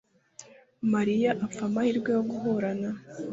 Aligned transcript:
Mariya 0.93 1.31
apfa 1.45 1.61
amahirwe 1.69 2.09
yo 2.17 2.23
guhura 2.29 2.69
na. 2.81 2.91